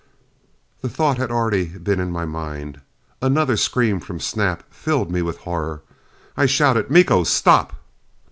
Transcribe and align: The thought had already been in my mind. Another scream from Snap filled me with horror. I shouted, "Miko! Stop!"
The 0.81 0.89
thought 0.89 1.19
had 1.19 1.29
already 1.29 1.65
been 1.65 1.99
in 1.99 2.11
my 2.11 2.25
mind. 2.25 2.81
Another 3.21 3.55
scream 3.55 3.99
from 3.99 4.19
Snap 4.19 4.63
filled 4.73 5.11
me 5.11 5.21
with 5.21 5.37
horror. 5.37 5.83
I 6.35 6.47
shouted, 6.47 6.89
"Miko! 6.89 7.23
Stop!" 7.23 7.73